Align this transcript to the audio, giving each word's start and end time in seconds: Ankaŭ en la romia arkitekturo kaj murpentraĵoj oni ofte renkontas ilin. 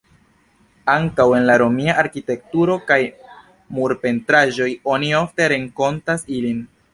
Ankaŭ 0.93 1.25
en 1.39 1.43
la 1.49 1.57
romia 1.61 1.95
arkitekturo 2.03 2.77
kaj 2.93 2.97
murpentraĵoj 3.81 4.71
oni 4.97 5.13
ofte 5.21 5.51
renkontas 5.55 6.27
ilin. 6.41 6.67